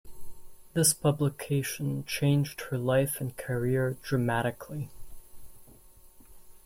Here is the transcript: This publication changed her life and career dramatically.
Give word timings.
This 0.73 0.95
publication 0.95 2.03
changed 2.05 2.61
her 2.71 2.77
life 2.79 3.21
and 3.21 3.37
career 3.37 3.99
dramatically. 4.01 4.89